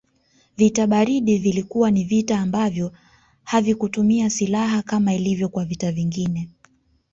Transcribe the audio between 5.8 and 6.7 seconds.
vingine